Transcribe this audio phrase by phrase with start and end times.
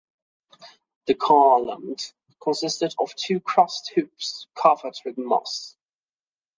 [1.05, 2.11] The garland
[2.41, 5.77] consisted of two crossed hoops covered with moss.